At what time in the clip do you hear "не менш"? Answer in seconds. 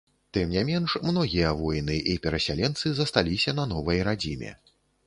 0.53-0.95